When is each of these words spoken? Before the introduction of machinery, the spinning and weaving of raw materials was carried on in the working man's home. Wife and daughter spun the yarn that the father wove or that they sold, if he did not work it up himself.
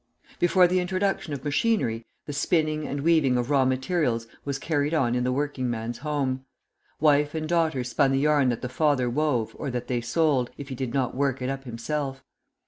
Before 0.39 0.65
the 0.67 0.79
introduction 0.79 1.31
of 1.31 1.43
machinery, 1.43 2.03
the 2.25 2.33
spinning 2.33 2.87
and 2.87 3.01
weaving 3.01 3.37
of 3.37 3.51
raw 3.51 3.65
materials 3.65 4.25
was 4.43 4.57
carried 4.57 4.95
on 4.95 5.13
in 5.13 5.23
the 5.23 5.31
working 5.31 5.69
man's 5.69 5.99
home. 5.99 6.43
Wife 6.99 7.35
and 7.35 7.47
daughter 7.47 7.83
spun 7.83 8.11
the 8.11 8.17
yarn 8.17 8.49
that 8.49 8.63
the 8.63 8.67
father 8.67 9.07
wove 9.11 9.51
or 9.59 9.69
that 9.69 9.85
they 9.85 10.01
sold, 10.01 10.49
if 10.57 10.69
he 10.69 10.73
did 10.73 10.91
not 10.95 11.13
work 11.13 11.39
it 11.39 11.49
up 11.49 11.65
himself. 11.65 12.23